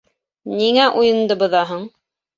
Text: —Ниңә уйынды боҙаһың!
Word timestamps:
—Ниңә 0.61 0.87
уйынды 1.01 1.39
боҙаһың! 1.45 1.89